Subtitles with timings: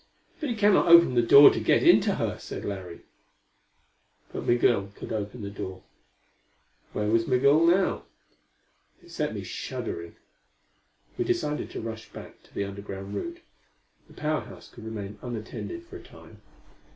[0.39, 3.01] "But he cannot open the door to get into her," said Larry.
[4.33, 5.83] But Migul could open the door.
[6.93, 8.05] Where was Migul now?
[9.03, 10.15] It set me shuddering.
[11.19, 13.41] We decided to rush back by the underground route.
[14.07, 16.41] The Power House could remain unattended for a time.